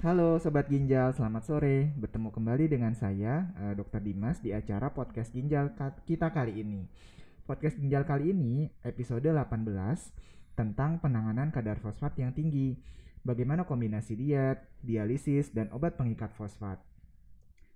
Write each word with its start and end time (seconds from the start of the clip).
Halo 0.00 0.40
Sobat 0.40 0.64
Ginjal, 0.72 1.12
selamat 1.12 1.44
sore. 1.44 1.92
Bertemu 1.92 2.32
kembali 2.32 2.72
dengan 2.72 2.96
saya, 2.96 3.52
uh, 3.60 3.76
Dr. 3.76 4.00
Dimas, 4.00 4.40
di 4.40 4.48
acara 4.48 4.88
Podcast 4.96 5.28
Ginjal 5.28 5.76
kita 6.08 6.32
kali 6.32 6.56
ini. 6.64 6.88
Podcast 7.44 7.76
Ginjal 7.76 8.08
kali 8.08 8.32
ini, 8.32 8.64
episode 8.80 9.28
18, 9.28 9.60
tentang 10.56 11.04
penanganan 11.04 11.52
kadar 11.52 11.76
fosfat 11.84 12.16
yang 12.16 12.32
tinggi. 12.32 12.80
Bagaimana 13.28 13.68
kombinasi 13.68 14.16
diet, 14.16 14.72
dialisis, 14.80 15.52
dan 15.52 15.68
obat 15.68 16.00
pengikat 16.00 16.32
fosfat. 16.32 16.80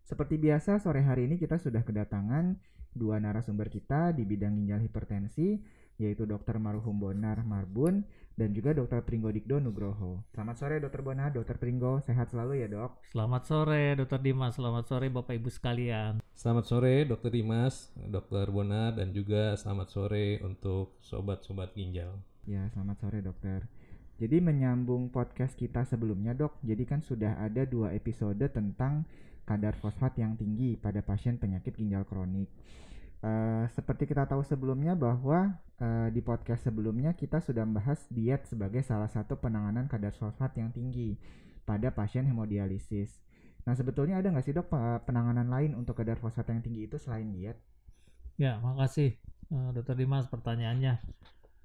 Seperti 0.09 0.41
biasa, 0.41 0.81
sore 0.81 1.05
hari 1.05 1.29
ini 1.29 1.37
kita 1.37 1.61
sudah 1.61 1.85
kedatangan 1.85 2.57
dua 2.97 3.21
narasumber 3.21 3.69
kita 3.69 4.17
di 4.17 4.25
bidang 4.25 4.57
ginjal 4.65 4.81
hipertensi, 4.81 5.61
yaitu 5.99 6.27
Dr. 6.27 6.59
Maruhum 6.59 6.99
Bonar 6.99 7.47
Marbun 7.47 8.03
dan 8.35 8.51
juga 8.51 8.75
Dr. 8.75 9.07
Pringgo 9.07 9.31
Dikdo 9.31 9.63
Nugroho. 9.63 10.27
Selamat 10.35 10.57
sore 10.59 10.83
Dr. 10.83 11.07
Bonar, 11.07 11.31
Dr. 11.31 11.55
Pringgo, 11.55 12.03
sehat 12.03 12.35
selalu 12.35 12.67
ya 12.67 12.69
dok. 12.71 12.99
Selamat 13.15 13.43
sore 13.47 13.95
Dr. 13.95 14.19
Dimas, 14.19 14.59
selamat 14.59 14.85
sore 14.91 15.07
Bapak 15.07 15.35
Ibu 15.39 15.51
sekalian. 15.55 16.19
Selamat 16.35 16.65
sore 16.67 17.07
Dr. 17.07 17.31
Dimas, 17.31 17.95
Dr. 17.95 18.51
Bonar 18.51 18.99
dan 18.99 19.15
juga 19.15 19.55
selamat 19.55 19.89
sore 19.95 20.43
untuk 20.43 20.99
sobat-sobat 20.99 21.79
ginjal. 21.79 22.19
Ya, 22.45 22.67
selamat 22.75 22.97
sore 22.99 23.19
dokter. 23.23 23.71
Jadi 24.19 24.39
menyambung 24.39 25.11
podcast 25.11 25.59
kita 25.59 25.83
sebelumnya 25.87 26.39
dok, 26.39 26.59
jadi 26.63 26.87
kan 26.87 27.03
sudah 27.03 27.39
ada 27.39 27.67
dua 27.67 27.95
episode 27.95 28.47
tentang 28.51 29.07
kadar 29.43 29.75
fosfat 29.79 30.17
yang 30.19 30.39
tinggi 30.39 30.79
pada 30.79 31.03
pasien 31.03 31.39
penyakit 31.39 31.75
ginjal 31.75 32.07
kronik. 32.07 32.47
Uh, 33.25 33.65
seperti 33.73 34.05
kita 34.05 34.29
tahu 34.29 34.45
sebelumnya 34.45 34.93
bahwa 34.93 35.57
uh, 35.81 36.13
di 36.13 36.21
podcast 36.21 36.69
sebelumnya 36.69 37.17
kita 37.17 37.41
sudah 37.41 37.65
membahas 37.65 38.05
diet 38.13 38.45
sebagai 38.45 38.85
salah 38.85 39.09
satu 39.09 39.41
penanganan 39.41 39.89
kadar 39.89 40.13
fosfat 40.13 40.53
yang 40.61 40.69
tinggi 40.77 41.17
pada 41.65 41.89
pasien 41.89 42.29
hemodialisis. 42.29 43.17
Nah 43.65 43.73
sebetulnya 43.73 44.21
ada 44.21 44.29
nggak 44.29 44.45
sih 44.45 44.53
dok 44.53 44.69
penanganan 45.09 45.49
lain 45.49 45.73
untuk 45.73 45.97
kadar 45.97 46.21
fosfat 46.21 46.53
yang 46.53 46.61
tinggi 46.61 46.85
itu 46.85 47.01
selain 47.01 47.33
diet? 47.33 47.57
Ya, 48.37 48.61
makasih 48.61 49.17
Dokter 49.73 49.97
Dimas 49.97 50.29
pertanyaannya. 50.29 51.01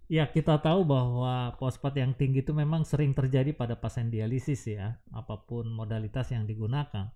Ya 0.08 0.24
kita 0.32 0.64
tahu 0.64 0.88
bahwa 0.88 1.60
fosfat 1.60 2.00
yang 2.00 2.16
tinggi 2.16 2.40
itu 2.40 2.56
memang 2.56 2.88
sering 2.88 3.12
terjadi 3.12 3.52
pada 3.52 3.76
pasien 3.76 4.08
dialisis 4.08 4.64
ya, 4.64 4.96
apa 5.12 5.44
pun 5.44 5.68
modalitas 5.68 6.32
yang 6.32 6.48
digunakan 6.48 7.12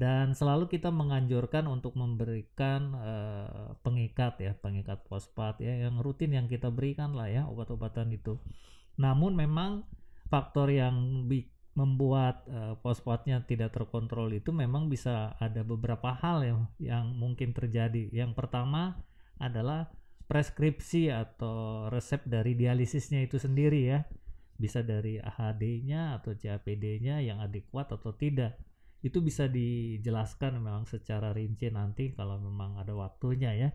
dan 0.00 0.32
selalu 0.32 0.72
kita 0.72 0.88
menganjurkan 0.88 1.68
untuk 1.68 1.92
memberikan 1.92 2.96
uh, 2.96 3.76
pengikat 3.84 4.40
ya 4.40 4.56
pengikat 4.56 5.04
fosfat 5.04 5.60
ya 5.60 5.84
yang 5.84 6.00
rutin 6.00 6.32
yang 6.32 6.48
kita 6.48 6.72
berikan 6.72 7.12
lah 7.12 7.28
ya 7.28 7.44
obat-obatan 7.44 8.08
itu. 8.08 8.40
Namun 8.96 9.36
memang 9.36 9.84
faktor 10.32 10.72
yang 10.72 11.28
membuat 11.76 12.48
uh, 12.48 12.80
fosfatnya 12.80 13.44
tidak 13.44 13.76
terkontrol 13.76 14.32
itu 14.32 14.56
memang 14.56 14.88
bisa 14.88 15.36
ada 15.36 15.60
beberapa 15.60 16.16
hal 16.16 16.48
yang 16.48 16.60
yang 16.80 17.12
mungkin 17.12 17.52
terjadi. 17.52 18.08
Yang 18.08 18.32
pertama 18.40 19.04
adalah 19.36 19.92
preskripsi 20.32 21.12
atau 21.12 21.92
resep 21.92 22.24
dari 22.24 22.56
dialisisnya 22.56 23.20
itu 23.20 23.36
sendiri 23.36 23.84
ya. 23.84 24.08
Bisa 24.56 24.80
dari 24.80 25.20
AHD-nya 25.20 26.16
atau 26.16 26.32
CAPD-nya 26.32 27.20
yang 27.20 27.44
adekuat 27.44 27.92
atau 27.92 28.16
tidak 28.16 28.56
itu 29.00 29.24
bisa 29.24 29.48
dijelaskan 29.48 30.60
memang 30.60 30.84
secara 30.84 31.32
rinci 31.32 31.72
nanti 31.72 32.12
kalau 32.12 32.36
memang 32.36 32.76
ada 32.76 32.92
waktunya 32.92 33.56
ya. 33.56 33.70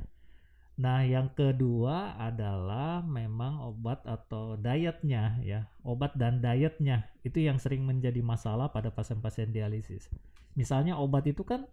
Nah, 0.75 1.07
yang 1.07 1.31
kedua 1.31 2.19
adalah 2.19 2.99
memang 2.99 3.63
obat 3.63 4.03
atau 4.03 4.59
dietnya 4.59 5.39
ya. 5.39 5.71
Obat 5.87 6.19
dan 6.19 6.43
dietnya 6.43 7.07
itu 7.23 7.39
yang 7.39 7.57
sering 7.57 7.87
menjadi 7.87 8.19
masalah 8.19 8.69
pada 8.69 8.91
pasien-pasien 8.91 9.55
dialisis. 9.55 10.11
Misalnya 10.53 10.99
obat 10.99 11.25
itu 11.31 11.47
kan 11.47 11.63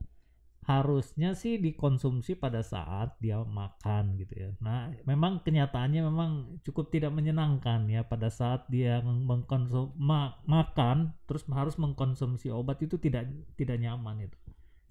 harusnya 0.62 1.34
sih 1.34 1.58
dikonsumsi 1.58 2.38
pada 2.38 2.62
saat 2.62 3.18
dia 3.18 3.42
makan 3.42 4.14
gitu 4.14 4.46
ya. 4.46 4.50
Nah, 4.62 4.94
memang 5.02 5.42
kenyataannya 5.42 6.06
memang 6.06 6.30
cukup 6.62 6.94
tidak 6.94 7.10
menyenangkan 7.10 7.90
ya 7.90 8.06
pada 8.06 8.30
saat 8.30 8.70
dia 8.70 9.02
mengkonsum 9.02 9.90
ma 9.98 10.38
makan 10.46 11.18
terus 11.26 11.42
harus 11.50 11.74
mengkonsumsi 11.82 12.54
obat 12.54 12.78
itu 12.78 12.94
tidak 13.02 13.26
tidak 13.58 13.82
nyaman 13.82 14.30
itu. 14.30 14.38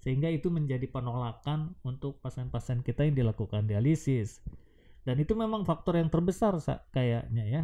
Sehingga 0.04 0.28
itu 0.28 0.52
menjadi 0.52 0.84
penolakan 0.92 1.72
untuk 1.86 2.20
pasien-pasien 2.20 2.84
kita 2.84 3.08
yang 3.08 3.16
dilakukan 3.16 3.64
dialisis. 3.64 4.44
Dan 5.02 5.24
itu 5.24 5.32
memang 5.32 5.64
faktor 5.64 5.96
yang 5.96 6.12
terbesar 6.12 6.58
kayaknya 6.92 7.44
ya. 7.48 7.62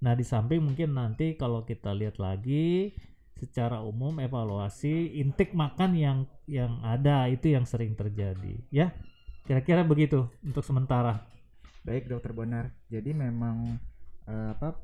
Nah, 0.00 0.16
di 0.16 0.24
samping 0.24 0.64
mungkin 0.64 0.96
nanti 0.96 1.36
kalau 1.36 1.66
kita 1.66 1.92
lihat 1.92 2.16
lagi 2.16 2.94
secara 3.40 3.80
umum 3.80 4.20
evaluasi 4.20 5.16
intake 5.16 5.56
makan 5.56 5.96
yang 5.96 6.18
yang 6.44 6.76
ada 6.84 7.24
itu 7.32 7.48
yang 7.56 7.64
sering 7.64 7.96
terjadi 7.96 8.60
ya? 8.68 8.92
Kira-kira 9.48 9.80
begitu 9.82 10.28
untuk 10.44 10.60
sementara. 10.60 11.24
Baik 11.82 12.12
dokter 12.12 12.36
Bonar. 12.36 12.70
Jadi 12.92 13.16
memang 13.16 13.80
uh, 14.28 14.52
apa 14.52 14.76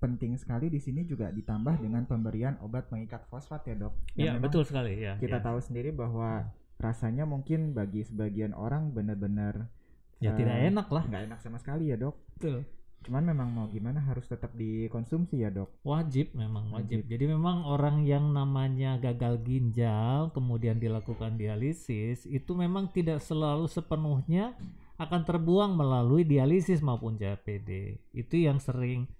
penting 0.00 0.34
sekali 0.34 0.66
di 0.66 0.82
sini 0.82 1.06
juga 1.06 1.30
ditambah 1.30 1.78
dengan 1.78 2.08
pemberian 2.08 2.58
obat 2.64 2.90
mengikat 2.90 3.28
fosfat 3.28 3.68
ya 3.68 3.76
dok. 3.76 3.94
Iya 4.16 4.40
betul 4.40 4.66
sekali 4.66 4.98
ya. 4.98 5.14
kita 5.20 5.38
ya. 5.38 5.44
tahu 5.44 5.62
sendiri 5.62 5.94
bahwa 5.94 6.50
rasanya 6.80 7.28
mungkin 7.28 7.76
bagi 7.76 8.02
sebagian 8.02 8.56
orang 8.56 8.90
benar-benar 8.90 9.70
ya 10.18 10.34
uh, 10.34 10.36
tidak 10.40 10.56
enak 10.72 10.88
lah. 10.90 11.04
nggak 11.06 11.22
enak 11.30 11.38
sama 11.38 11.60
sekali 11.62 11.92
ya 11.92 12.00
dok. 12.00 12.18
Betul 12.40 12.66
Cuman 13.02 13.34
memang 13.34 13.50
mau 13.50 13.66
gimana 13.66 13.98
harus 14.06 14.24
tetap 14.30 14.54
dikonsumsi 14.54 15.42
ya 15.42 15.50
dok? 15.50 15.82
Wajib 15.82 16.38
memang 16.38 16.70
wajib. 16.70 17.02
wajib. 17.02 17.10
Jadi 17.10 17.24
memang 17.26 17.66
orang 17.66 18.06
yang 18.06 18.30
namanya 18.30 18.96
gagal 19.02 19.42
ginjal 19.42 20.30
kemudian 20.30 20.78
dilakukan 20.78 21.34
dialisis 21.34 22.24
itu 22.30 22.52
memang 22.54 22.94
tidak 22.94 23.18
selalu 23.18 23.66
sepenuhnya 23.66 24.54
akan 25.02 25.26
terbuang 25.26 25.74
melalui 25.74 26.22
dialisis 26.22 26.78
maupun 26.78 27.18
CAPD. 27.18 27.98
Itu 28.14 28.38
yang 28.38 28.62
sering 28.62 29.10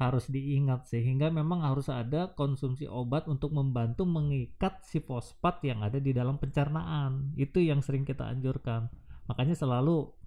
harus 0.00 0.28
diingat 0.32 0.88
sehingga 0.88 1.28
memang 1.28 1.60
harus 1.60 1.92
ada 1.92 2.32
konsumsi 2.32 2.88
obat 2.88 3.28
untuk 3.28 3.52
membantu 3.52 4.08
mengikat 4.08 4.80
si 4.84 5.00
fosfat 5.00 5.60
yang 5.64 5.84
ada 5.84 6.00
di 6.00 6.16
dalam 6.16 6.40
pencernaan. 6.40 7.36
Itu 7.36 7.60
yang 7.60 7.84
sering 7.84 8.08
kita 8.08 8.24
anjurkan. 8.24 8.88
Makanya 9.28 9.52
selalu 9.52 10.19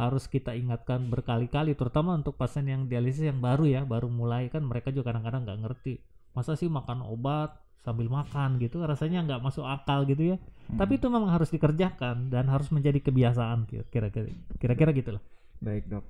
harus 0.00 0.24
kita 0.26 0.56
ingatkan 0.56 1.12
berkali-kali 1.12 1.76
terutama 1.76 2.16
untuk 2.16 2.34
pasien 2.34 2.64
yang 2.64 2.88
dialisis 2.88 3.28
yang 3.28 3.40
baru 3.40 3.68
ya 3.68 3.80
baru 3.84 4.08
mulai. 4.08 4.48
Kan 4.48 4.64
mereka 4.64 4.88
juga 4.94 5.12
kadang-kadang 5.12 5.44
nggak 5.44 5.60
ngerti 5.68 5.92
masa 6.32 6.56
sih 6.56 6.70
makan 6.70 7.04
obat 7.04 7.60
sambil 7.84 8.08
makan? 8.08 8.56
gitu. 8.62 8.80
Rasanya 8.80 9.24
nggak 9.26 9.40
masuk 9.42 9.66
akal 9.66 10.08
gitu 10.08 10.34
ya. 10.34 10.36
Hmm. 10.72 10.78
tapi 10.78 10.96
itu 10.96 11.10
memang 11.10 11.28
harus 11.28 11.50
dikerjakan 11.50 12.30
dan 12.30 12.46
harus 12.46 12.70
menjadi 12.70 13.02
kebiasaan 13.02 13.66
kira-kira 13.90 14.30
kira-kira 14.56 14.90
gitulah 14.94 15.22
baik 15.62 15.86
dok. 15.90 16.04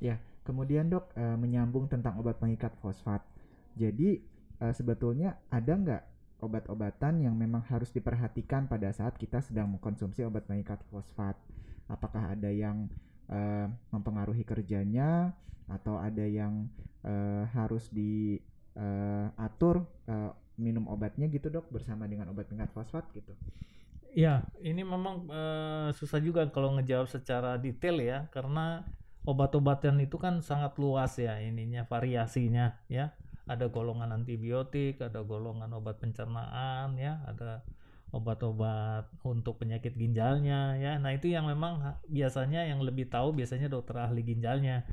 Ya 0.00 0.18
kemudian 0.44 0.92
dok 0.92 1.12
e, 1.16 1.24
menyambung 1.36 1.88
tentang 1.88 2.20
obat 2.20 2.40
pengikat 2.40 2.72
fosfat. 2.80 3.20
Jadi 3.76 4.20
e, 4.60 4.66
sebetulnya 4.72 5.40
ada 5.52 5.72
nggak 5.76 6.02
obat-obatan 6.44 7.24
yang 7.24 7.36
memang 7.36 7.64
harus 7.68 7.88
diperhatikan 7.92 8.68
pada 8.68 8.92
saat 8.92 9.16
kita 9.16 9.40
sedang 9.40 9.72
mengkonsumsi 9.76 10.24
obat 10.24 10.44
pengikat 10.44 10.80
fosfat? 10.92 11.36
Apakah 11.88 12.36
ada 12.36 12.48
yang 12.48 12.88
uh, 13.30 13.66
mempengaruhi 13.94 14.44
kerjanya 14.44 15.32
atau 15.70 15.96
ada 15.96 16.24
yang 16.24 16.68
uh, 17.04 17.48
harus 17.56 17.88
diatur 17.92 19.76
uh, 20.08 20.12
uh, 20.12 20.32
minum 20.54 20.86
obatnya 20.86 21.26
gitu 21.26 21.50
dok 21.50 21.66
bersama 21.72 22.06
dengan 22.06 22.30
obat 22.30 22.46
pengat 22.46 22.70
fosfat 22.70 23.04
gitu. 23.16 23.34
Ya, 24.14 24.46
ini 24.62 24.86
memang 24.86 25.26
uh, 25.26 25.90
susah 25.90 26.22
juga 26.22 26.46
kalau 26.46 26.78
ngejawab 26.78 27.10
secara 27.10 27.58
detail 27.58 27.98
ya, 27.98 28.30
karena 28.30 28.86
obat-obatan 29.26 29.98
itu 30.06 30.22
kan 30.22 30.38
sangat 30.38 30.78
luas 30.78 31.18
ya 31.18 31.42
ininya 31.42 31.82
variasinya 31.90 32.78
ya. 32.86 33.10
Ada 33.44 33.68
golongan 33.68 34.14
antibiotik, 34.14 35.02
ada 35.02 35.20
golongan 35.26 35.68
obat 35.74 35.98
pencernaan 35.98 36.94
ya, 36.94 37.26
ada 37.26 37.66
obat-obat 38.14 39.10
untuk 39.26 39.58
penyakit 39.58 39.98
ginjalnya 39.98 40.78
ya. 40.78 41.02
Nah, 41.02 41.10
itu 41.10 41.34
yang 41.34 41.50
memang 41.50 41.98
biasanya 42.06 42.70
yang 42.70 42.78
lebih 42.78 43.10
tahu 43.10 43.34
biasanya 43.34 43.66
dokter 43.66 43.98
ahli 43.98 44.22
ginjalnya. 44.22 44.86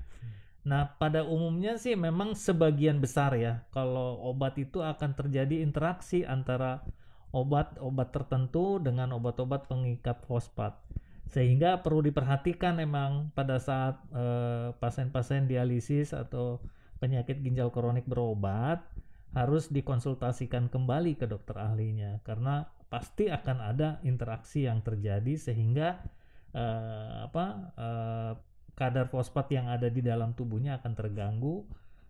Nah, 0.66 0.98
pada 0.98 1.22
umumnya 1.22 1.78
sih 1.78 1.94
memang 1.94 2.34
sebagian 2.34 2.98
besar 2.98 3.38
ya 3.38 3.66
kalau 3.70 4.18
obat 4.26 4.58
itu 4.58 4.82
akan 4.82 5.14
terjadi 5.14 5.62
interaksi 5.62 6.26
antara 6.26 6.82
obat-obat 7.30 8.10
tertentu 8.10 8.82
dengan 8.82 9.14
obat-obat 9.14 9.70
pengikat 9.70 10.26
fosfat. 10.26 10.82
Sehingga 11.30 11.80
perlu 11.80 12.04
diperhatikan 12.04 12.76
memang 12.76 13.32
pada 13.38 13.62
saat 13.62 14.02
pasien 14.12 14.76
pasien-pasien 15.14 15.48
dialisis 15.48 16.12
atau 16.12 16.60
penyakit 17.00 17.42
ginjal 17.42 17.74
kronik 17.74 18.06
berobat 18.06 18.84
harus 19.32 19.72
dikonsultasikan 19.72 20.68
kembali 20.68 21.16
ke 21.16 21.26
dokter 21.26 21.56
ahlinya 21.56 22.20
karena 22.28 22.68
pasti 22.92 23.32
akan 23.32 23.58
ada 23.64 24.04
interaksi 24.04 24.68
yang 24.68 24.84
terjadi 24.84 25.40
sehingga 25.40 26.04
uh, 26.52 27.32
apa 27.32 27.46
uh, 27.80 28.32
kadar 28.76 29.08
fosfat 29.08 29.48
yang 29.56 29.72
ada 29.72 29.88
di 29.88 30.04
dalam 30.04 30.36
tubuhnya 30.36 30.84
akan 30.84 30.92
terganggu 30.92 31.64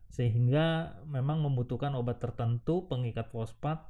sehingga 0.10 0.98
memang 1.06 1.46
membutuhkan 1.46 1.94
obat 1.94 2.18
tertentu 2.18 2.90
pengikat 2.90 3.30
fosfat 3.30 3.86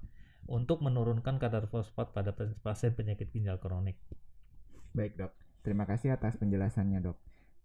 untuk 0.52 0.84
menurunkan 0.84 1.40
kadar 1.40 1.72
fosfat 1.72 2.12
pada 2.12 2.36
pasien 2.36 2.92
penyakit 2.92 3.32
ginjal 3.32 3.56
kronik. 3.56 3.96
Baik 4.92 5.16
dok, 5.16 5.32
terima 5.64 5.88
kasih 5.88 6.12
atas 6.12 6.36
penjelasannya 6.36 7.00
dok. 7.00 7.18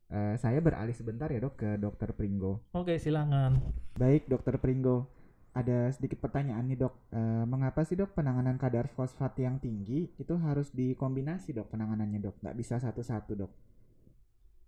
Uh, 0.06 0.38
saya 0.38 0.62
beralih 0.62 0.94
sebentar 0.94 1.26
ya 1.34 1.42
dok 1.42 1.58
ke 1.58 1.74
dokter 1.82 2.14
Pringgo. 2.14 2.62
Oke 2.78 3.02
silakan. 3.02 3.58
Baik 3.98 4.30
dokter 4.30 4.54
Pringgo, 4.62 5.10
ada 5.56 5.88
sedikit 5.88 6.20
pertanyaan 6.20 6.68
nih 6.68 6.84
dok. 6.84 6.94
Uh, 7.08 7.48
mengapa 7.48 7.80
sih 7.88 7.96
dok 7.96 8.12
penanganan 8.12 8.60
kadar 8.60 8.92
fosfat 8.92 9.32
yang 9.40 9.56
tinggi 9.56 10.12
itu 10.20 10.34
harus 10.36 10.68
dikombinasi 10.76 11.56
dok 11.56 11.72
penanganannya 11.72 12.20
dok? 12.20 12.36
Nggak 12.44 12.56
bisa 12.60 12.76
satu-satu 12.76 13.32
dok? 13.32 13.52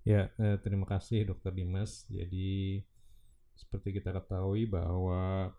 Ya, 0.08 0.32
eh, 0.40 0.56
terima 0.64 0.88
kasih 0.88 1.28
dokter 1.28 1.52
Dimas. 1.52 2.08
Jadi 2.08 2.80
seperti 3.52 4.00
kita 4.00 4.16
ketahui 4.16 4.64
bahwa 4.64 5.52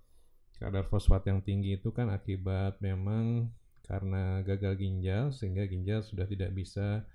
kadar 0.57 0.89
fosfat 0.89 1.29
yang 1.29 1.45
tinggi 1.45 1.77
itu 1.77 1.93
kan 1.93 2.09
akibat 2.09 2.81
memang 2.81 3.53
karena 3.85 4.41
gagal 4.41 4.81
ginjal 4.81 5.29
sehingga 5.29 5.69
ginjal 5.69 6.01
sudah 6.01 6.25
tidak 6.25 6.51
bisa 6.57 7.05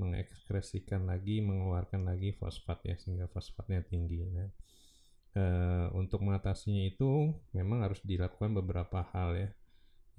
mengekspresikan 0.00 1.04
lagi 1.04 1.44
mengeluarkan 1.44 2.08
lagi 2.08 2.32
fosfat 2.36 2.80
ya 2.88 2.96
sehingga 2.96 3.28
fosfatnya 3.28 3.84
tinggi 3.84 4.24
nah, 4.32 4.48
e, 5.34 5.44
untuk 5.94 6.22
mengatasinya 6.22 6.86
itu 6.86 7.34
memang 7.54 7.86
harus 7.86 8.00
dilakukan 8.02 8.54
beberapa 8.56 9.06
hal 9.14 9.36
ya 9.36 9.48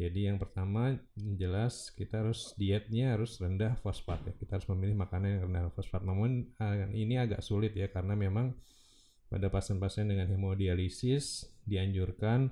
jadi 0.02 0.34
yang 0.34 0.38
pertama 0.42 0.98
jelas 1.16 1.94
kita 1.94 2.26
harus 2.26 2.58
dietnya 2.58 3.14
harus 3.14 3.38
rendah 3.38 3.78
fosfat 3.80 4.24
ya 4.26 4.34
kita 4.36 4.58
harus 4.58 4.68
memilih 4.72 4.98
makanan 4.98 5.38
yang 5.38 5.42
rendah 5.52 5.72
fosfat 5.76 6.02
namun 6.02 6.50
eh, 6.58 6.90
ini 6.96 7.22
agak 7.22 7.46
sulit 7.46 7.76
ya 7.78 7.92
karena 7.92 8.18
memang 8.18 8.56
pada 9.32 9.48
pasien-pasien 9.48 10.12
dengan 10.12 10.28
hemodialisis 10.28 11.48
dianjurkan 11.64 12.52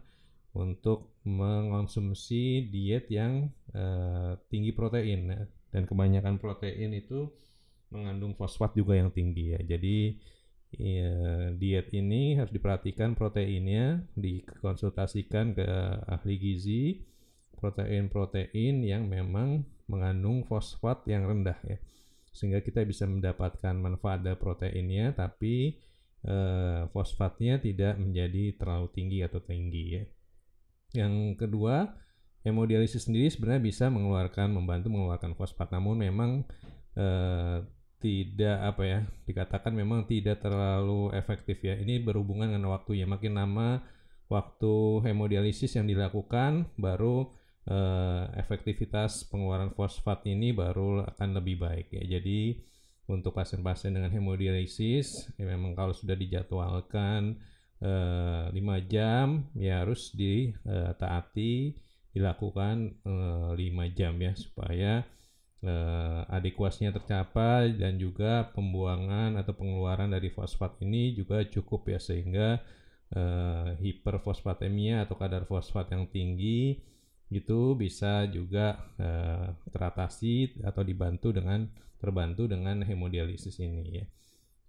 untuk 0.56 1.20
mengonsumsi 1.28 2.72
diet 2.72 3.12
yang 3.12 3.54
uh, 3.76 4.34
tinggi 4.50 4.74
protein 4.74 5.30
ya. 5.30 5.44
dan 5.76 5.84
kebanyakan 5.86 6.42
protein 6.42 6.96
itu 6.98 7.30
mengandung 7.94 8.34
fosfat 8.34 8.74
juga 8.74 8.98
yang 8.98 9.14
tinggi 9.14 9.54
ya. 9.54 9.62
Jadi 9.62 10.18
ya, 10.74 11.14
diet 11.56 11.90
ini 11.96 12.38
harus 12.38 12.54
diperhatikan 12.54 13.18
proteinnya, 13.18 14.06
dikonsultasikan 14.14 15.58
ke 15.58 15.66
ahli 16.06 16.36
gizi 16.38 16.84
protein-protein 17.60 18.88
yang 18.88 19.12
memang 19.12 19.68
mengandung 19.92 20.48
fosfat 20.48 21.04
yang 21.10 21.28
rendah 21.28 21.60
ya. 21.68 21.78
Sehingga 22.32 22.64
kita 22.64 22.86
bisa 22.88 23.04
mendapatkan 23.10 23.76
manfaat 23.76 24.24
dari 24.24 24.40
proteinnya 24.40 25.12
tapi 25.12 25.76
eh, 26.24 26.82
fosfatnya 26.94 27.60
tidak 27.60 28.00
menjadi 28.00 28.56
terlalu 28.56 28.88
tinggi 28.96 29.20
atau 29.26 29.44
tinggi 29.44 29.86
ya. 29.98 30.04
Yang 31.04 31.38
kedua, 31.38 31.90
hemodialisis 32.46 33.06
sendiri 33.10 33.28
sebenarnya 33.28 33.62
bisa 33.62 33.86
mengeluarkan 33.92 34.56
membantu 34.56 34.88
mengeluarkan 34.90 35.36
fosfat 35.36 35.70
namun 35.76 36.00
memang 36.00 36.48
eh, 36.96 37.60
tidak 38.00 38.58
apa 38.64 38.84
ya 38.88 39.00
dikatakan 39.28 39.76
memang 39.76 40.08
tidak 40.08 40.40
terlalu 40.40 41.12
efektif 41.12 41.60
ya. 41.60 41.76
Ini 41.76 42.00
berhubungan 42.00 42.50
dengan 42.50 42.72
waktunya. 42.72 43.04
Makin 43.04 43.36
lama 43.36 43.84
waktu 44.32 45.04
hemodialisis 45.04 45.76
yang 45.76 45.86
dilakukan 45.86 46.72
baru 46.80 47.28
eh, 47.68 48.26
efektivitas 48.40 49.28
pengeluaran 49.28 49.76
fosfat 49.76 50.24
ini 50.32 50.56
baru 50.56 51.04
akan 51.04 51.30
lebih 51.44 51.60
baik 51.60 51.92
ya. 51.92 52.20
Jadi 52.20 52.56
untuk 53.10 53.34
pasien-pasien 53.34 53.92
dengan 53.92 54.14
hemodialisis 54.14 55.34
ya 55.36 55.46
memang 55.50 55.74
kalau 55.74 55.92
sudah 55.92 56.14
dijadwalkan 56.14 57.42
eh, 57.82 58.46
5 58.54 58.92
jam 58.92 59.50
ya 59.58 59.84
harus 59.84 60.14
ditaati 60.14 61.54
eh, 61.74 61.76
dilakukan 62.14 62.76
eh, 63.02 63.50
5 63.58 63.98
jam 63.98 64.14
ya 64.22 64.34
supaya 64.38 65.04
eh, 65.64 66.22
adekuasinya 66.28 66.96
tercapai 66.96 67.76
dan 67.76 68.00
juga 68.00 68.52
pembuangan 68.56 69.36
atau 69.40 69.54
pengeluaran 69.56 70.12
dari 70.12 70.32
fosfat 70.32 70.80
ini 70.84 71.16
juga 71.16 71.44
cukup 71.48 71.92
ya 71.92 72.00
sehingga 72.00 72.60
eh, 73.16 73.68
hiperfosfatemia 73.80 75.08
atau 75.08 75.16
kadar 75.20 75.44
fosfat 75.50 75.92
yang 75.96 76.08
tinggi 76.12 76.90
itu 77.30 77.78
bisa 77.78 78.26
juga 78.26 78.90
uh, 78.98 79.54
teratasi 79.70 80.66
atau 80.66 80.82
dibantu 80.82 81.30
dengan 81.30 81.70
terbantu 82.02 82.50
dengan 82.50 82.82
hemodialisis 82.82 83.62
ini 83.62 84.02
ya. 84.02 84.06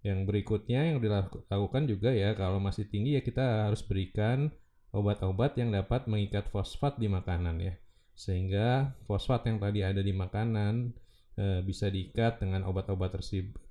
Yang 0.00 0.20
berikutnya 0.28 0.80
yang 0.92 0.98
dilakukan 1.00 1.88
juga 1.88 2.12
ya 2.12 2.36
kalau 2.36 2.60
masih 2.60 2.88
tinggi 2.88 3.16
ya 3.16 3.22
kita 3.24 3.68
harus 3.68 3.80
berikan 3.84 4.52
obat-obat 4.92 5.56
yang 5.56 5.72
dapat 5.72 6.04
mengikat 6.08 6.48
fosfat 6.52 7.00
di 7.00 7.08
makanan 7.08 7.56
ya. 7.64 7.74
Sehingga 8.14 8.96
fosfat 9.08 9.48
yang 9.48 9.58
tadi 9.58 9.80
ada 9.80 10.00
di 10.04 10.12
makanan 10.12 10.92
e, 11.36 11.46
bisa 11.64 11.88
diikat 11.88 12.42
dengan 12.42 12.68
obat-obat 12.68 13.16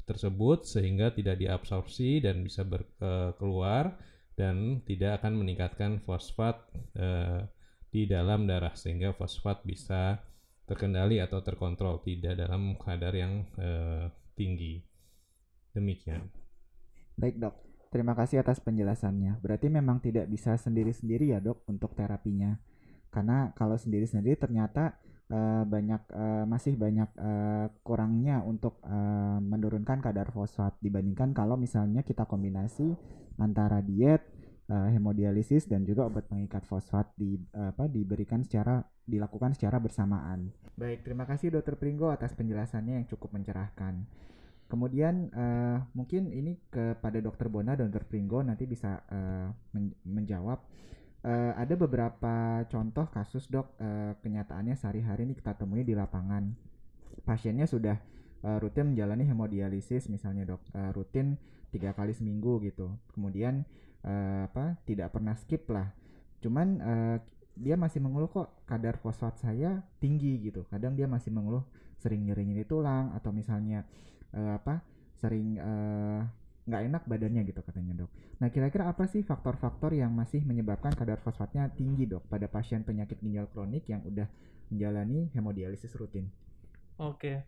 tersebut 0.04 0.66
sehingga 0.66 1.14
tidak 1.14 1.38
diabsorpsi 1.38 2.24
dan 2.26 2.42
bisa 2.42 2.66
ber, 2.66 2.86
e, 2.98 3.36
keluar 3.38 3.94
dan 4.34 4.82
tidak 4.88 5.22
akan 5.22 5.38
meningkatkan 5.44 6.02
fosfat 6.02 6.66
e, 6.98 7.08
di 7.90 8.06
dalam 8.06 8.46
darah 8.46 8.74
sehingga 8.78 9.14
fosfat 9.14 9.66
bisa 9.66 10.22
terkendali 10.70 11.18
atau 11.18 11.42
terkontrol 11.42 11.98
tidak 12.06 12.38
dalam 12.38 12.78
kadar 12.78 13.10
yang 13.18 13.42
eh, 13.58 14.06
tinggi. 14.38 14.78
Demikian. 15.74 16.30
Baik 17.18 17.42
dok, 17.42 17.56
terima 17.90 18.14
kasih 18.14 18.46
atas 18.46 18.62
penjelasannya. 18.62 19.42
Berarti 19.42 19.74
memang 19.74 19.98
tidak 19.98 20.30
bisa 20.30 20.54
sendiri-sendiri 20.54 21.34
ya 21.34 21.42
dok 21.42 21.66
untuk 21.66 21.98
terapinya. 21.98 22.54
Karena 23.10 23.50
kalau 23.58 23.76
sendiri-sendiri 23.76 24.38
ternyata 24.38 24.98
uh, 25.34 25.64
banyak 25.66 26.02
uh, 26.14 26.46
masih 26.46 26.78
banyak 26.78 27.10
uh, 27.18 27.68
kurangnya 27.82 28.42
untuk 28.46 28.82
uh, 28.86 29.42
menurunkan 29.42 30.02
kadar 30.02 30.30
fosfat 30.30 30.78
dibandingkan 30.82 31.34
kalau 31.34 31.58
misalnya 31.58 32.06
kita 32.06 32.26
kombinasi 32.30 32.94
antara 33.42 33.82
diet 33.82 34.22
uh, 34.70 34.90
hemodialisis 34.94 35.66
dan 35.66 35.86
juga 35.86 36.06
obat 36.06 36.30
pengikat 36.30 36.66
fosfat 36.66 37.10
di 37.18 37.38
uh, 37.58 37.74
apa 37.74 37.90
diberikan 37.90 38.46
secara 38.46 38.82
dilakukan 39.10 39.58
secara 39.58 39.82
bersamaan. 39.82 40.54
Baik, 40.78 41.02
terima 41.02 41.26
kasih 41.26 41.50
Dokter 41.50 41.76
Pringgo 41.76 42.14
atas 42.14 42.38
penjelasannya 42.38 43.02
yang 43.02 43.08
cukup 43.10 43.34
mencerahkan. 43.34 44.06
Kemudian 44.70 45.34
uh, 45.34 45.82
mungkin 45.98 46.30
ini 46.30 46.62
kepada 46.70 47.18
Dokter 47.18 47.50
Bona 47.50 47.74
dan 47.74 47.90
Dokter 47.90 48.06
Pringgo 48.06 48.46
nanti 48.46 48.70
bisa 48.70 49.02
uh, 49.10 49.50
men 49.74 49.98
menjawab. 50.06 50.62
Uh, 51.30 51.54
ada 51.54 51.78
beberapa 51.78 52.66
contoh 52.74 53.06
kasus 53.14 53.46
dok 53.54 53.78
uh, 53.78 54.18
kenyataannya 54.26 54.74
sehari-hari 54.74 55.30
ini 55.30 55.38
kita 55.38 55.54
temui 55.54 55.86
di 55.86 55.94
lapangan. 55.94 56.58
Pasiennya 57.22 57.70
sudah 57.70 58.02
uh, 58.42 58.58
rutin 58.58 58.98
menjalani 58.98 59.30
hemodialisis 59.30 60.10
misalnya 60.10 60.58
dok, 60.58 60.66
uh, 60.74 60.90
rutin 60.90 61.38
tiga 61.70 61.94
kali 61.94 62.18
seminggu 62.18 62.58
gitu. 62.66 62.98
Kemudian 63.14 63.62
uh, 64.04 64.48
apa 64.48 64.80
tidak 64.88 65.12
pernah 65.16 65.36
skip 65.36 65.68
lah 65.72 65.92
cuman 66.40 66.68
uh, 66.80 67.18
dia 67.60 67.76
masih 67.76 68.00
mengeluh 68.00 68.32
kok 68.32 68.64
kadar 68.64 68.96
fosfat 68.96 69.36
saya 69.36 69.84
tinggi 70.00 70.40
gitu 70.40 70.64
kadang 70.72 70.96
dia 70.96 71.10
masih 71.12 71.36
mengeluh 71.36 71.68
sering 72.00 72.24
nyeri-nyeri 72.24 72.64
tulang 72.64 73.12
atau 73.12 73.36
misalnya 73.36 73.84
uh, 74.32 74.56
apa 74.56 74.80
sering 75.20 75.60
nggak 76.70 76.84
enak 76.94 77.04
badannya 77.10 77.42
gitu 77.50 77.66
katanya 77.66 78.06
dok. 78.06 78.12
Nah 78.40 78.48
kira-kira 78.54 78.88
apa 78.88 79.10
sih 79.10 79.26
faktor-faktor 79.26 79.98
yang 79.98 80.14
masih 80.14 80.46
menyebabkan 80.46 80.94
kadar 80.94 81.18
fosfatnya 81.20 81.68
tinggi 81.74 82.06
dok 82.06 82.30
pada 82.30 82.46
pasien 82.46 82.86
penyakit 82.86 83.18
ginjal 83.20 83.50
kronik 83.50 83.90
yang 83.90 84.06
udah 84.06 84.30
menjalani 84.70 85.34
hemodialisis 85.34 85.98
rutin? 85.98 86.30
Oke, 87.00 87.48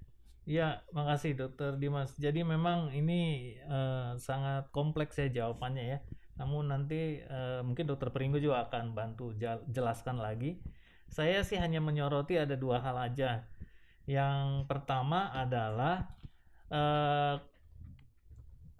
Ya, 0.49 0.81
makasih 0.89 1.37
Dokter 1.37 1.77
Dimas. 1.77 2.17
Jadi 2.17 2.41
memang 2.41 2.89
ini 2.89 3.53
uh, 3.69 4.17
sangat 4.17 4.73
kompleks 4.73 5.21
ya 5.21 5.29
jawabannya 5.29 5.85
ya. 5.85 5.99
Namun 6.41 6.73
nanti 6.73 7.21
uh, 7.29 7.61
mungkin 7.61 7.85
dokter 7.85 8.09
Pringgo 8.09 8.41
juga 8.41 8.65
akan 8.65 8.97
bantu 8.97 9.37
jelaskan 9.69 10.17
lagi. 10.17 10.57
Saya 11.05 11.45
sih 11.45 11.61
hanya 11.61 11.77
menyoroti 11.77 12.41
ada 12.41 12.57
dua 12.57 12.81
hal 12.81 12.97
aja. 12.97 13.45
Yang 14.09 14.65
pertama 14.65 15.29
adalah 15.29 16.09
uh, 16.73 17.37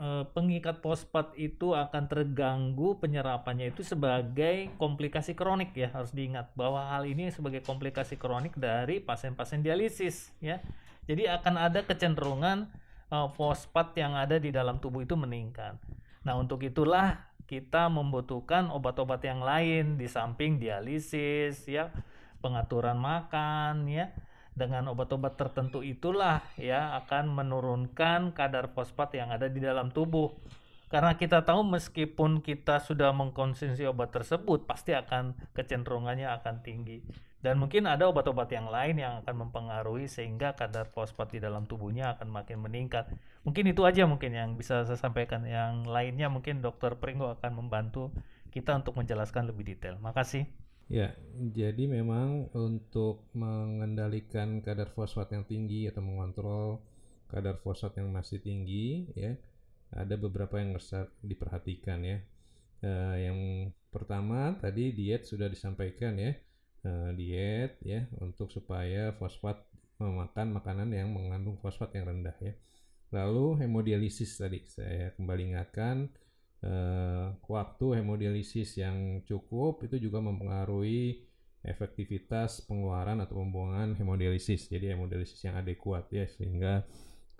uh, 0.01 0.25
pengikat 0.33 0.81
fosfat 0.81 1.37
itu 1.37 1.77
akan 1.77 2.09
terganggu 2.09 2.97
penyerapannya 2.97 3.69
itu 3.69 3.85
sebagai 3.85 4.73
komplikasi 4.81 5.37
kronik 5.37 5.77
ya 5.77 5.93
harus 5.93 6.11
diingat 6.11 6.49
bahwa 6.57 6.89
hal 6.89 7.05
ini 7.05 7.29
sebagai 7.29 7.61
komplikasi 7.61 8.17
kronik 8.17 8.57
dari 8.57 8.97
pasien-pasien 8.97 9.61
dialisis 9.61 10.33
ya. 10.41 10.57
Jadi 11.05 11.29
akan 11.29 11.55
ada 11.61 11.85
kecenderungan 11.85 12.69
uh, 13.13 13.29
fosfat 13.37 13.93
yang 13.97 14.17
ada 14.17 14.41
di 14.41 14.49
dalam 14.49 14.81
tubuh 14.81 15.05
itu 15.05 15.13
meningkat. 15.13 15.77
Nah, 16.21 16.37
untuk 16.37 16.61
itulah 16.61 17.31
kita 17.49 17.91
membutuhkan 17.91 18.71
obat-obat 18.71 19.21
yang 19.27 19.43
lain 19.43 19.99
di 19.99 20.07
samping 20.07 20.55
dialisis 20.55 21.67
ya 21.67 21.91
pengaturan 22.39 22.95
makan 22.95 23.91
ya 23.91 24.07
dengan 24.51 24.91
obat-obat 24.91 25.39
tertentu 25.39 25.79
itulah 25.79 26.43
ya 26.59 26.95
akan 27.03 27.31
menurunkan 27.31 28.35
kadar 28.35 28.67
fosfat 28.71 29.15
yang 29.15 29.31
ada 29.31 29.47
di 29.47 29.63
dalam 29.63 29.89
tubuh 29.89 30.35
karena 30.91 31.15
kita 31.15 31.47
tahu 31.47 31.63
meskipun 31.63 32.43
kita 32.43 32.83
sudah 32.83 33.15
mengkonsumsi 33.15 33.87
obat 33.87 34.11
tersebut 34.11 34.67
pasti 34.67 34.91
akan 34.91 35.39
kecenderungannya 35.55 36.27
akan 36.27 36.59
tinggi 36.67 36.99
Dan 37.41 37.57
mungkin 37.57 37.89
ada 37.89 38.05
obat-obat 38.05 38.53
yang 38.53 38.69
lain 38.69 39.01
yang 39.01 39.25
akan 39.25 39.49
mempengaruhi 39.49 40.05
sehingga 40.05 40.53
kadar 40.53 40.85
fosfat 40.93 41.33
di 41.33 41.39
dalam 41.41 41.65
tubuhnya 41.65 42.13
akan 42.13 42.29
makin 42.29 42.61
meningkat. 42.61 43.09
Mungkin 43.41 43.65
itu 43.65 43.81
aja 43.81 44.05
mungkin 44.05 44.37
yang 44.37 44.53
bisa 44.53 44.85
saya 44.85 44.93
sampaikan. 44.93 45.49
Yang 45.49 45.89
lainnya 45.89 46.29
mungkin 46.29 46.61
Dokter 46.61 46.93
Pringgo 47.01 47.33
akan 47.33 47.57
membantu 47.57 48.13
kita 48.53 48.77
untuk 48.77 48.93
menjelaskan 48.93 49.49
lebih 49.49 49.73
detail. 49.73 49.97
Makasih. 49.97 50.45
Ya, 50.91 51.15
jadi 51.39 51.87
memang 51.87 52.51
untuk 52.51 53.31
mengendalikan 53.31 54.59
kadar 54.59 54.91
fosfat 54.91 55.31
yang 55.31 55.47
tinggi 55.47 55.87
atau 55.87 56.03
mengontrol 56.03 56.83
kadar 57.31 57.55
fosfat 57.63 58.03
yang 58.03 58.11
masih 58.11 58.43
tinggi, 58.43 59.07
ya, 59.15 59.39
ada 59.95 60.19
beberapa 60.19 60.59
yang 60.59 60.75
harus 60.75 60.91
diperhatikan 61.23 62.03
ya. 62.03 62.19
Uh, 62.81 63.15
yang 63.15 63.39
pertama 63.93 64.57
tadi 64.57 64.89
diet 64.89 65.29
sudah 65.29 65.45
disampaikan 65.45 66.17
ya 66.17 66.33
uh, 66.81 67.13
diet 67.13 67.77
ya 67.85 68.09
untuk 68.17 68.49
supaya 68.49 69.13
fosfat 69.21 69.61
memakan 70.01 70.57
makanan 70.57 70.89
yang 70.89 71.13
mengandung 71.13 71.61
fosfat 71.61 71.93
yang 71.93 72.09
rendah 72.09 72.33
ya. 72.41 72.57
Lalu 73.13 73.61
hemodialisis 73.61 74.39
tadi 74.39 74.63
saya 74.65 75.13
kembali 75.13 75.53
ingatkan 75.53 76.09
uh, 76.65 77.33
waktu 77.45 78.01
hemodialisis 78.01 78.77
yang 78.77 79.21
cukup 79.25 79.85
itu 79.85 80.09
juga 80.09 80.21
mempengaruhi 80.21 81.25
efektivitas 81.61 82.65
pengeluaran 82.65 83.21
atau 83.21 83.41
pembuangan 83.41 83.93
hemodialisis. 83.93 84.69
Jadi 84.69 84.93
hemodialisis 84.93 85.41
yang 85.45 85.61
adekuat 85.61 86.09
ya 86.09 86.25
sehingga 86.25 86.85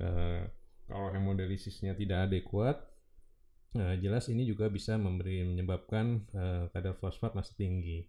uh, 0.02 0.42
kalau 0.86 1.10
hemodialisisnya 1.14 1.98
tidak 1.98 2.30
adekuat 2.30 2.78
uh, 3.78 3.96
jelas 3.98 4.30
ini 4.30 4.46
juga 4.46 4.70
bisa 4.70 4.98
memberi 4.98 5.42
menyebabkan 5.46 6.26
uh, 6.38 6.64
kadar 6.70 6.98
fosfat 6.98 7.34
masih 7.34 7.56
tinggi. 7.58 8.00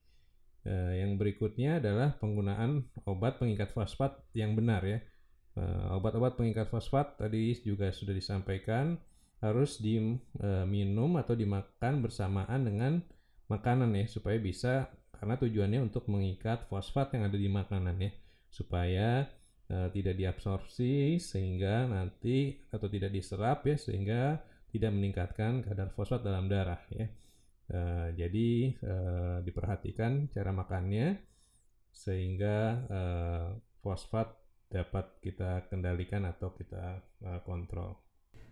Uh, 0.63 0.95
yang 0.95 1.19
berikutnya 1.19 1.83
adalah 1.83 2.15
penggunaan 2.23 2.87
obat 3.09 3.43
pengikat 3.43 3.75
fosfat 3.75 4.21
yang 4.37 4.55
benar 4.55 4.85
ya. 4.85 5.01
Uh, 5.53 6.01
obat-obat 6.01 6.33
pengikat 6.41 6.73
fosfat 6.73 7.21
tadi 7.21 7.53
juga 7.61 7.93
sudah 7.93 8.17
disampaikan 8.17 8.97
harus 9.43 9.83
diminum 9.83 11.19
atau 11.19 11.35
dimakan 11.35 11.99
bersamaan 11.99 12.63
dengan 12.63 13.03
makanan 13.51 13.91
ya 13.99 14.07
supaya 14.07 14.39
bisa 14.39 14.87
karena 15.19 15.35
tujuannya 15.39 15.83
untuk 15.83 16.07
mengikat 16.07 16.71
fosfat 16.71 17.15
yang 17.19 17.27
ada 17.27 17.39
di 17.39 17.51
makanan 17.51 17.95
ya 17.99 18.11
supaya 18.51 19.27
uh, 19.71 19.89
tidak 19.91 20.15
diabsorpsi 20.15 21.19
sehingga 21.19 21.91
nanti 21.91 22.63
atau 22.71 22.87
tidak 22.87 23.11
diserap 23.11 23.67
ya 23.67 23.75
sehingga 23.75 24.39
tidak 24.71 24.91
meningkatkan 24.95 25.67
kadar 25.67 25.91
fosfat 25.93 26.23
dalam 26.23 26.47
darah 26.47 26.81
ya. 26.91 27.07
Uh, 27.73 28.09
jadi 28.19 28.77
uh, 28.85 29.39
diperhatikan 29.47 30.29
cara 30.31 30.51
makannya 30.51 31.23
sehingga 31.93 32.89
fosfat 33.85 34.33
dapat 34.73 35.21
kita 35.21 35.69
kendalikan 35.69 36.25
atau 36.25 36.57
kita 36.57 37.05
kontrol. 37.45 38.01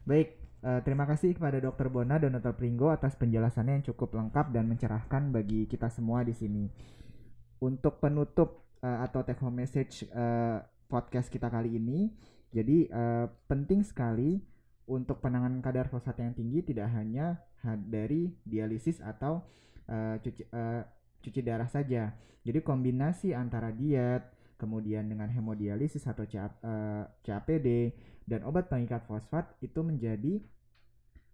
Baik, 0.04 0.36
uh, 0.64 0.80
terima 0.84 1.04
kasih 1.04 1.36
kepada 1.36 1.60
Dr. 1.60 1.88
Bona 1.92 2.16
dan 2.16 2.36
Dr. 2.36 2.56
Pringgo 2.56 2.88
atas 2.92 3.16
penjelasannya 3.16 3.80
yang 3.80 3.86
cukup 3.92 4.16
lengkap 4.16 4.52
dan 4.52 4.68
mencerahkan 4.68 5.32
bagi 5.32 5.68
kita 5.68 5.88
semua 5.92 6.24
di 6.24 6.32
sini. 6.32 6.68
Untuk 7.60 8.00
penutup 8.00 8.68
uh, 8.80 9.04
atau 9.04 9.20
take 9.24 9.40
home 9.40 9.60
message 9.60 10.08
uh, 10.12 10.64
podcast 10.88 11.28
kita 11.28 11.52
kali 11.52 11.76
ini, 11.76 12.08
jadi 12.50 12.88
uh, 12.90 13.26
penting 13.46 13.84
sekali 13.84 14.40
untuk 14.90 15.22
penanganan 15.22 15.62
kadar 15.62 15.86
fosfat 15.86 16.18
yang 16.18 16.34
tinggi 16.34 16.66
tidak 16.66 16.90
hanya 16.90 17.38
dari 17.62 18.32
dialisis 18.42 18.98
atau 19.04 19.44
uh, 19.86 20.16
cuci 20.18 20.42
uh, 20.50 20.82
cuci 21.20 21.40
darah 21.44 21.68
saja. 21.68 22.10
Jadi 22.40 22.64
kombinasi 22.64 23.36
antara 23.36 23.68
diet, 23.68 24.24
kemudian 24.60 25.08
dengan 25.08 25.32
hemodialisis 25.32 26.04
atau 26.04 26.28
CAPD 26.28 27.66
eh, 27.66 27.88
dan 28.28 28.44
obat 28.44 28.68
pengikat 28.68 29.08
fosfat 29.08 29.56
itu 29.64 29.80
menjadi 29.80 30.44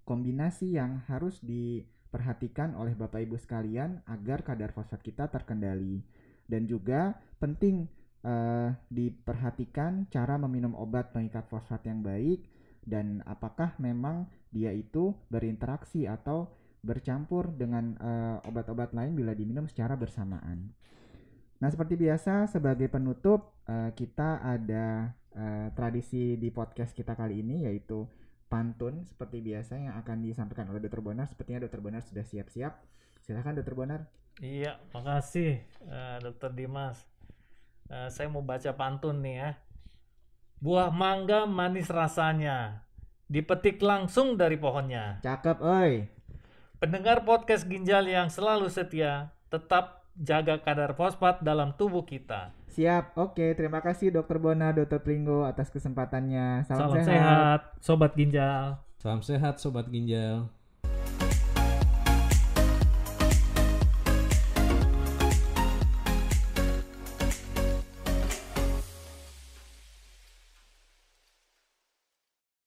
kombinasi 0.06 0.78
yang 0.78 1.02
harus 1.10 1.42
diperhatikan 1.42 2.78
oleh 2.78 2.94
Bapak 2.94 3.26
Ibu 3.26 3.34
sekalian 3.34 4.06
agar 4.06 4.46
kadar 4.46 4.70
fosfat 4.70 5.02
kita 5.02 5.26
terkendali. 5.26 6.00
Dan 6.46 6.70
juga 6.70 7.18
penting 7.42 7.90
uh, 8.22 8.70
diperhatikan 8.86 10.06
cara 10.08 10.38
meminum 10.38 10.78
obat 10.78 11.10
pengikat 11.10 11.50
fosfat 11.50 11.82
yang 11.90 12.06
baik 12.06 12.46
dan 12.86 13.20
apakah 13.26 13.74
memang 13.82 14.30
dia 14.54 14.70
itu 14.70 15.10
berinteraksi 15.26 16.06
atau 16.06 16.54
bercampur 16.86 17.50
dengan 17.50 17.98
uh, 17.98 18.38
obat-obat 18.46 18.94
lain 18.94 19.18
bila 19.18 19.34
diminum 19.34 19.66
secara 19.66 19.98
bersamaan. 19.98 20.70
Nah, 21.56 21.68
seperti 21.72 21.96
biasa 21.96 22.52
sebagai 22.52 22.92
penutup 22.92 23.56
uh, 23.64 23.88
kita 23.96 24.44
ada 24.44 25.16
uh, 25.32 25.68
tradisi 25.72 26.36
di 26.36 26.52
podcast 26.52 26.92
kita 26.92 27.16
kali 27.16 27.40
ini 27.40 27.64
yaitu 27.64 28.04
pantun 28.46 29.02
seperti 29.08 29.42
biasa 29.42 29.80
yang 29.80 29.94
akan 29.98 30.22
disampaikan 30.22 30.68
oleh 30.68 30.84
Dr. 30.84 31.00
Bonar. 31.00 31.26
Sepertinya 31.26 31.64
Dr. 31.64 31.80
Bonar 31.80 32.04
sudah 32.04 32.22
siap-siap. 32.22 32.76
Silahkan 33.24 33.56
Dr. 33.56 33.72
Bonar. 33.72 34.04
Iya, 34.36 34.76
makasih 34.92 35.64
uh, 35.88 36.20
Dr. 36.20 36.52
Dimas. 36.52 37.00
Uh, 37.88 38.12
saya 38.12 38.28
mau 38.28 38.44
baca 38.44 38.76
pantun 38.76 39.24
nih 39.24 39.36
ya. 39.40 39.50
Buah 40.56 40.88
mangga 40.88 41.44
manis 41.44 41.92
rasanya, 41.92 42.84
dipetik 43.28 43.76
langsung 43.80 44.40
dari 44.40 44.56
pohonnya. 44.56 45.20
Cakep, 45.20 45.60
oi. 45.60 46.08
Pendengar 46.80 47.28
podcast 47.28 47.68
ginjal 47.68 48.08
yang 48.08 48.32
selalu 48.32 48.72
setia, 48.72 49.36
tetap 49.52 50.05
jaga 50.20 50.60
kadar 50.60 50.96
fosfat 50.96 51.44
dalam 51.44 51.76
tubuh 51.76 52.04
kita. 52.04 52.52
Siap, 52.76 53.16
oke. 53.16 53.56
Terima 53.56 53.80
kasih 53.80 54.12
Dokter 54.12 54.36
Bona, 54.36 54.68
Dokter 54.72 55.00
Pringgo 55.00 55.48
atas 55.48 55.72
kesempatannya. 55.72 56.68
Salam, 56.68 56.92
Salam 56.92 56.96
sehat. 57.00 57.08
sehat, 57.08 57.60
sobat 57.80 58.12
ginjal. 58.12 58.64
Salam 59.00 59.20
sehat, 59.24 59.54
sobat 59.56 59.86
ginjal. 59.88 60.52